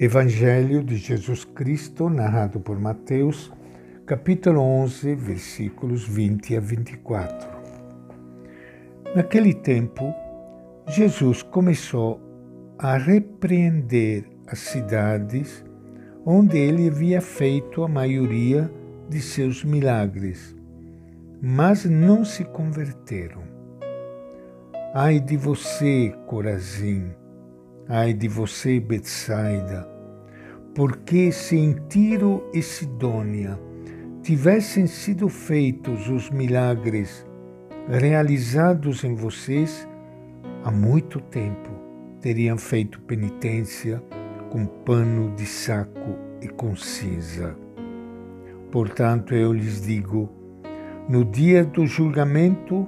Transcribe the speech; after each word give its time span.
Evangelho 0.00 0.80
de 0.84 0.96
Jesus 0.96 1.44
Cristo, 1.44 2.08
narrado 2.08 2.60
por 2.60 2.78
Mateus, 2.78 3.52
capítulo 4.06 4.60
11, 4.60 5.16
versículos 5.16 6.06
20 6.06 6.56
a 6.56 6.60
24. 6.60 7.48
Naquele 9.16 9.52
tempo, 9.52 10.14
Jesus 10.86 11.42
começou 11.42 12.20
a 12.78 12.96
repreender 12.96 14.24
as 14.46 14.60
cidades 14.60 15.64
onde 16.24 16.56
ele 16.56 16.86
havia 16.86 17.20
feito 17.20 17.82
a 17.82 17.88
maioria 17.88 18.72
de 19.08 19.20
seus 19.20 19.64
milagres, 19.64 20.54
mas 21.42 21.84
não 21.84 22.24
se 22.24 22.44
converteram. 22.44 23.42
Ai 24.94 25.18
de 25.18 25.36
você, 25.36 26.14
Corazim! 26.28 27.10
Ai 27.90 28.12
de 28.12 28.28
você, 28.28 28.78
Betsaida, 28.78 29.88
porque 30.74 31.32
se 31.32 31.56
em 31.56 31.72
Tiro 31.88 32.46
e 32.52 32.60
Sidônia 32.60 33.58
tivessem 34.22 34.86
sido 34.86 35.26
feitos 35.30 36.06
os 36.10 36.28
milagres 36.28 37.26
realizados 37.88 39.04
em 39.04 39.14
vocês, 39.14 39.88
há 40.64 40.70
muito 40.70 41.18
tempo 41.18 41.70
teriam 42.20 42.58
feito 42.58 43.00
penitência 43.00 44.02
com 44.50 44.66
pano 44.66 45.34
de 45.34 45.46
saco 45.46 46.14
e 46.42 46.48
com 46.48 46.76
cinza. 46.76 47.56
Portanto, 48.70 49.34
eu 49.34 49.50
lhes 49.50 49.80
digo: 49.80 50.28
no 51.08 51.24
dia 51.24 51.64
do 51.64 51.86
julgamento 51.86 52.86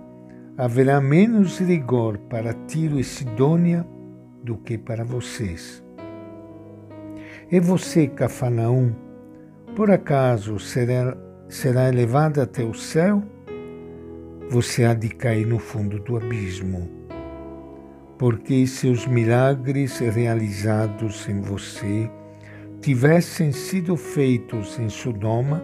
haverá 0.58 1.00
menos 1.00 1.58
rigor 1.58 2.18
para 2.18 2.52
Tiro 2.52 3.00
e 3.00 3.04
Sidônia 3.04 3.86
do 4.42 4.56
que 4.56 4.78
para 4.78 5.04
vocês. 5.04 5.82
E 7.50 7.58
você, 7.58 8.06
Cafarnaum, 8.06 8.92
por 9.74 9.90
acaso 9.90 10.58
será, 10.58 11.16
será 11.48 11.88
elevado 11.88 12.40
até 12.40 12.62
o 12.62 12.74
céu? 12.74 13.22
Você 14.50 14.84
há 14.84 14.94
de 14.94 15.08
cair 15.08 15.46
no 15.46 15.58
fundo 15.58 15.98
do 16.00 16.16
abismo, 16.16 16.90
porque 18.18 18.66
se 18.66 18.88
os 18.88 19.06
milagres 19.06 19.98
realizados 19.98 21.28
em 21.28 21.40
você 21.40 22.10
tivessem 22.80 23.52
sido 23.52 23.96
feitos 23.96 24.78
em 24.78 24.88
Sodoma, 24.88 25.62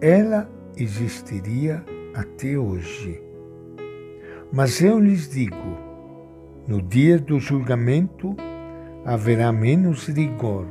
ela 0.00 0.50
existiria 0.76 1.84
até 2.14 2.56
hoje. 2.56 3.22
Mas 4.52 4.80
eu 4.80 4.98
lhes 4.98 5.28
digo, 5.28 5.87
no 6.68 6.82
dia 6.82 7.18
do 7.18 7.40
julgamento 7.40 8.36
haverá 9.02 9.50
menos 9.50 10.06
rigor 10.06 10.66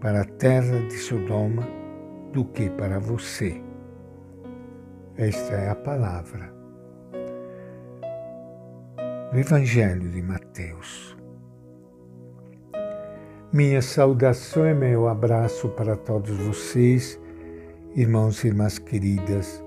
para 0.00 0.22
a 0.22 0.24
terra 0.24 0.80
de 0.88 0.96
Sodoma 0.96 1.62
do 2.32 2.42
que 2.42 2.70
para 2.70 2.98
você. 2.98 3.60
Esta 5.14 5.54
é 5.56 5.68
a 5.68 5.74
palavra 5.74 6.50
do 9.30 9.38
Evangelho 9.38 10.08
de 10.08 10.22
Mateus. 10.22 11.14
Minha 13.52 13.82
saudação 13.82 14.66
e 14.66 14.72
meu 14.72 15.06
abraço 15.06 15.68
para 15.68 15.96
todos 15.96 16.34
vocês, 16.38 17.20
irmãos 17.94 18.42
e 18.42 18.46
irmãs 18.46 18.78
queridas, 18.78 19.62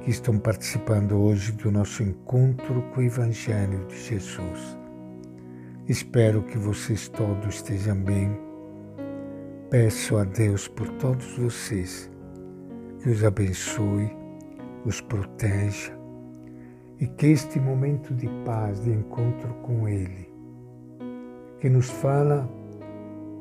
que 0.00 0.10
estão 0.10 0.36
participando 0.36 1.16
hoje 1.16 1.52
do 1.52 1.70
nosso 1.70 2.02
encontro 2.02 2.82
com 2.92 3.00
o 3.00 3.04
Evangelho 3.04 3.86
de 3.86 3.96
Jesus. 3.96 4.85
Espero 5.88 6.42
que 6.42 6.58
vocês 6.58 7.06
todos 7.06 7.54
estejam 7.54 7.96
bem. 7.96 8.36
Peço 9.70 10.16
a 10.16 10.24
Deus 10.24 10.66
por 10.66 10.88
todos 10.94 11.38
vocês 11.38 12.10
que 13.00 13.08
os 13.08 13.22
abençoe, 13.22 14.10
os 14.84 15.00
proteja 15.00 15.96
e 16.98 17.06
que 17.06 17.28
este 17.28 17.60
momento 17.60 18.12
de 18.14 18.28
paz, 18.44 18.82
de 18.82 18.90
encontro 18.90 19.54
com 19.62 19.86
Ele, 19.86 20.28
que 21.60 21.70
nos 21.70 21.88
fala 21.88 22.50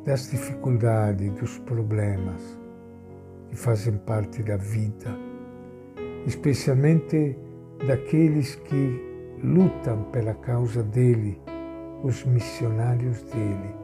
das 0.05 0.29
dificuldades, 0.29 1.31
dos 1.39 1.57
problemas 1.57 2.59
que 3.49 3.55
fazem 3.55 3.97
parte 3.97 4.43
da 4.43 4.57
vida, 4.57 5.17
especialmente 6.27 7.35
daqueles 7.87 8.53
que 8.53 9.01
lutam 9.41 10.03
pela 10.11 10.35
causa 10.35 10.83
dele 10.83 11.41
os 12.03 12.23
missionários 12.23 13.21
dele. 13.23 13.75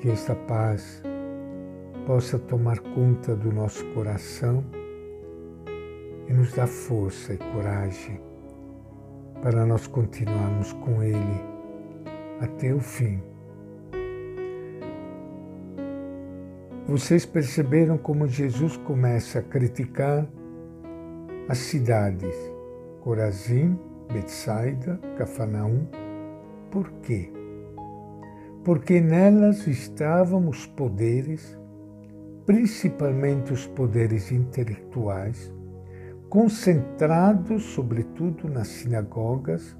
Que 0.00 0.10
esta 0.10 0.34
paz 0.34 1.02
possa 2.06 2.38
tomar 2.38 2.78
conta 2.80 3.36
do 3.36 3.52
nosso 3.52 3.84
coração 3.92 4.64
e 6.28 6.32
nos 6.32 6.52
dar 6.52 6.66
força 6.66 7.34
e 7.34 7.38
coragem 7.38 8.20
para 9.42 9.64
nós 9.66 9.86
continuarmos 9.86 10.72
com 10.72 11.02
Ele 11.02 11.40
até 12.40 12.74
o 12.74 12.80
fim. 12.80 13.22
Vocês 16.86 17.24
perceberam 17.24 17.96
como 17.96 18.26
Jesus 18.26 18.76
começa 18.78 19.38
a 19.38 19.42
criticar 19.42 20.26
as 21.48 21.58
cidades 21.58 22.52
Corazim, 23.02 23.76
Betsaida, 24.12 25.00
Cafarnaum. 25.16 25.86
Por 26.70 26.90
quê? 27.02 27.32
Porque 28.62 29.00
nelas 29.00 29.66
estavam 29.66 30.48
os 30.48 30.66
poderes, 30.66 31.58
principalmente 32.46 33.52
os 33.52 33.66
poderes 33.66 34.30
intelectuais, 34.30 35.52
concentrados 36.28 37.62
sobretudo 37.64 38.48
nas 38.48 38.68
sinagogas, 38.68 39.76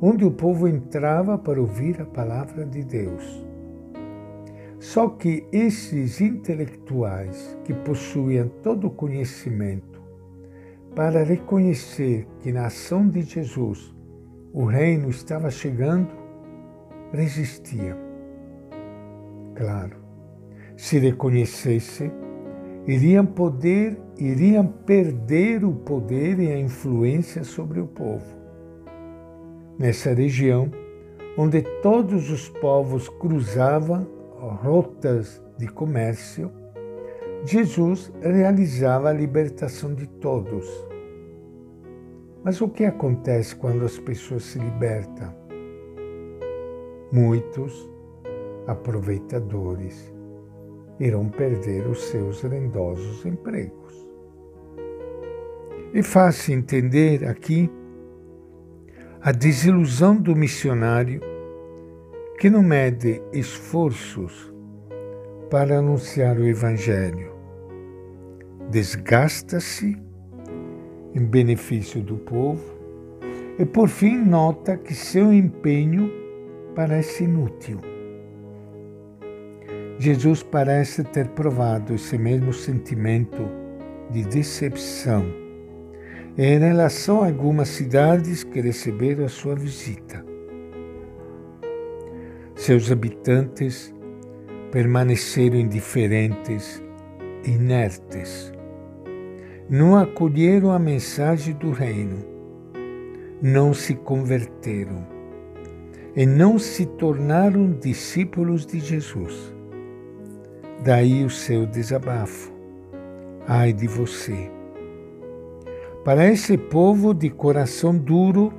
onde 0.00 0.24
o 0.24 0.30
povo 0.30 0.66
entrava 0.68 1.36
para 1.36 1.60
ouvir 1.60 2.00
a 2.00 2.06
palavra 2.06 2.64
de 2.64 2.82
Deus. 2.84 3.44
Só 4.78 5.08
que 5.08 5.46
esses 5.50 6.20
intelectuais 6.20 7.58
que 7.64 7.72
possuíam 7.72 8.48
todo 8.62 8.88
o 8.88 8.90
conhecimento 8.90 10.03
para 10.94 11.24
reconhecer 11.24 12.26
que 12.40 12.52
na 12.52 12.66
ação 12.66 13.08
de 13.08 13.22
Jesus 13.22 13.94
o 14.52 14.64
reino 14.64 15.08
estava 15.10 15.50
chegando, 15.50 16.08
resistia. 17.12 17.96
Claro, 19.54 19.96
se 20.76 20.98
reconhecesse, 20.98 22.10
iriam 22.86 23.26
poder, 23.26 24.00
iriam 24.16 24.66
perder 24.66 25.64
o 25.64 25.72
poder 25.72 26.38
e 26.38 26.52
a 26.52 26.58
influência 26.58 27.42
sobre 27.42 27.80
o 27.80 27.86
povo. 27.86 28.26
Nessa 29.78 30.14
região, 30.14 30.70
onde 31.36 31.62
todos 31.82 32.30
os 32.30 32.48
povos 32.48 33.08
cruzavam 33.08 34.06
rotas 34.62 35.42
de 35.58 35.66
comércio, 35.66 36.50
Jesus 37.46 38.10
realizava 38.22 39.10
a 39.10 39.12
libertação 39.12 39.94
de 39.94 40.06
todos. 40.06 40.66
Mas 42.42 42.58
o 42.62 42.68
que 42.70 42.86
acontece 42.86 43.54
quando 43.54 43.84
as 43.84 43.98
pessoas 43.98 44.44
se 44.44 44.58
libertam? 44.58 45.30
Muitos 47.12 47.90
aproveitadores 48.66 50.10
irão 50.98 51.28
perder 51.28 51.86
os 51.86 52.04
seus 52.04 52.40
rendosos 52.40 53.26
empregos. 53.26 53.92
E 55.92 56.02
faz-se 56.02 56.50
entender 56.50 57.28
aqui 57.28 57.70
a 59.20 59.32
desilusão 59.32 60.16
do 60.16 60.34
missionário 60.34 61.20
que 62.38 62.48
não 62.48 62.62
mede 62.62 63.22
esforços 63.34 64.50
para 65.50 65.78
anunciar 65.78 66.38
o 66.38 66.46
Evangelho 66.46 67.33
desgasta-se 68.74 69.96
em 71.14 71.24
benefício 71.24 72.02
do 72.02 72.16
povo 72.16 72.74
e, 73.56 73.64
por 73.64 73.88
fim, 73.88 74.16
nota 74.16 74.76
que 74.76 74.92
seu 74.92 75.32
empenho 75.32 76.10
parece 76.74 77.22
inútil. 77.22 77.78
Jesus 79.96 80.42
parece 80.42 81.04
ter 81.04 81.28
provado 81.28 81.94
esse 81.94 82.18
mesmo 82.18 82.52
sentimento 82.52 83.48
de 84.10 84.24
decepção 84.24 85.24
em 86.36 86.58
relação 86.58 87.22
a 87.22 87.26
algumas 87.26 87.68
cidades 87.68 88.42
que 88.42 88.60
receberam 88.60 89.24
a 89.24 89.28
sua 89.28 89.54
visita. 89.54 90.26
Seus 92.56 92.90
habitantes 92.90 93.94
permaneceram 94.72 95.60
indiferentes 95.60 96.82
inertes 97.44 98.52
não 99.68 99.96
acolheram 99.96 100.70
a 100.70 100.78
mensagem 100.78 101.54
do 101.54 101.70
reino, 101.70 102.18
não 103.40 103.72
se 103.74 103.94
converteram. 103.94 105.14
e 106.16 106.24
não 106.24 106.58
se 106.60 106.86
tornaram 106.86 107.72
discípulos 107.72 108.64
de 108.64 108.78
Jesus. 108.78 109.52
Daí 110.84 111.24
o 111.24 111.30
seu 111.30 111.66
desabafo. 111.66 112.52
Ai 113.48 113.72
de 113.72 113.86
você. 113.88 114.50
Para 116.04 116.30
esse 116.30 116.56
povo 116.56 117.12
de 117.12 117.30
coração 117.30 117.96
duro, 117.96 118.52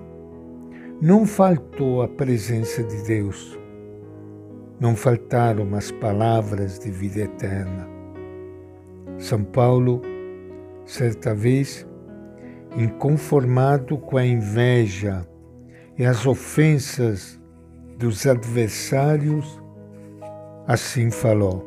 não 1.01 1.25
faltou 1.25 2.01
a 2.01 2.07
presença 2.07 2.83
de 2.83 3.03
Deus. 3.03 3.57
Não 4.79 4.95
faltaram 4.95 5.73
as 5.75 5.91
palavras 5.91 6.77
de 6.79 6.91
vida 6.91 7.21
eterna. 7.21 7.87
São 9.17 9.43
Paulo, 9.43 10.01
certa 10.85 11.33
vez, 11.33 11.87
inconformado 12.77 13.97
com 13.97 14.17
a 14.17 14.25
inveja 14.25 15.27
e 15.97 16.05
as 16.05 16.25
ofensas 16.25 17.39
dos 17.97 18.25
adversários, 18.27 19.61
assim 20.67 21.09
falou: 21.09 21.65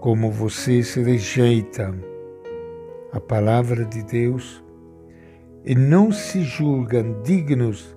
Como 0.00 0.30
vocês 0.30 0.94
rejeitam 0.94 2.00
a 3.12 3.20
palavra 3.20 3.84
de 3.84 4.02
Deus 4.04 4.64
e 5.64 5.74
não 5.74 6.10
se 6.10 6.42
julgam 6.42 7.20
dignos 7.22 7.96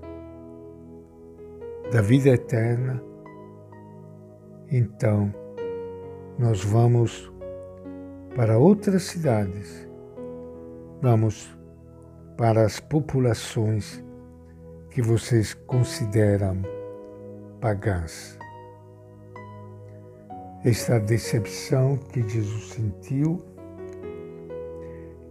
da 1.92 2.02
vida 2.02 2.30
eterna, 2.30 3.02
então 4.72 5.34
nós 6.40 6.64
vamos 6.64 7.32
para 8.36 8.58
outras 8.58 9.04
cidades, 9.04 9.88
vamos 11.02 11.56
para 12.36 12.66
as 12.66 12.80
populações 12.80 14.04
que 14.90 15.04
vocês 15.04 15.54
consideram 15.54 16.62
pagãs. 17.62 18.40
Esta 20.66 21.00
decepção 21.00 21.98
que 22.12 22.28
Jesus 22.28 22.70
sentiu, 22.70 23.40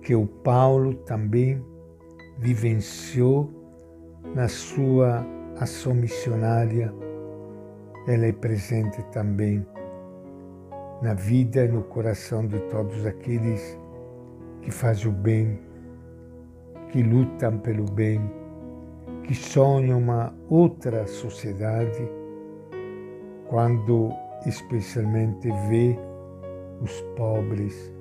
que 0.01 0.15
o 0.15 0.27
Paulo 0.27 0.95
também 0.95 1.65
vivenciou 2.39 3.51
na 4.33 4.47
sua 4.47 5.27
ação 5.59 5.95
missionária, 5.95 6.95
ela 8.07 8.27
é 8.27 8.33
presente 8.33 9.03
também 9.11 9.67
na 11.03 11.15
vida 11.15 11.65
e 11.65 11.69
no 11.69 11.83
coração 11.83 12.47
de 12.47 12.59
todos 12.71 13.05
aqueles 13.05 13.79
que 14.63 14.71
fazem 14.71 15.09
o 15.09 15.13
bem, 15.13 15.59
que 16.91 17.03
lutam 17.03 17.59
pelo 17.59 17.85
bem 17.85 18.21
que 19.25 19.35
sonham 19.35 19.99
uma 19.99 20.35
outra 20.49 21.07
sociedade 21.07 22.09
quando 23.49 24.13
especialmente 24.47 25.49
vê 25.69 25.97
os 26.81 27.01
pobres 27.17 27.93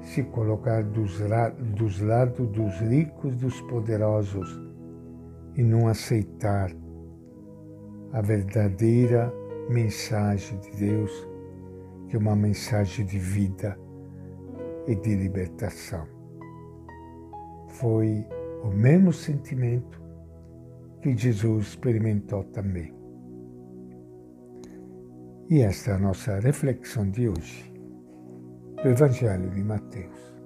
se 0.00 0.22
colocar 0.22 0.84
dos, 0.84 1.20
dos 1.76 2.00
lados 2.00 2.46
dos 2.48 2.74
ricos, 2.80 3.34
dos 3.36 3.60
poderosos 3.62 4.60
e 5.56 5.62
não 5.62 5.88
aceitar 5.88 6.70
a 8.12 8.22
verdadeira 8.22 9.32
mensagem 9.68 10.58
de 10.60 10.70
Deus, 10.70 11.27
é 12.16 12.18
uma 12.18 12.36
mensagem 12.36 13.04
de 13.04 13.18
vida 13.18 13.78
e 14.86 14.94
de 14.94 15.14
libertação. 15.14 16.06
Foi 17.68 18.26
o 18.64 18.68
mesmo 18.68 19.12
sentimento 19.12 20.02
que 21.02 21.16
Jesus 21.16 21.68
experimentou 21.68 22.44
também. 22.44 22.94
E 25.50 25.60
esta 25.60 25.92
é 25.92 25.94
a 25.94 25.98
nossa 25.98 26.38
reflexão 26.40 27.10
de 27.10 27.28
hoje 27.28 27.72
do 28.82 28.88
Evangelho 28.88 29.50
de 29.50 29.62
Mateus. 29.62 30.37